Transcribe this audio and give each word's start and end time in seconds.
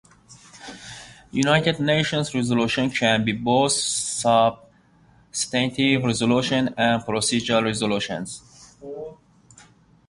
United 1.31 1.79
Nations 1.79 2.33
resolutions 2.33 2.97
can 2.97 3.23
be 3.23 3.33
both 3.33 3.71
substantive 3.71 6.03
resolutions 6.03 6.69
and 6.75 7.03
procedural 7.03 7.63
resolutions. 7.65 8.41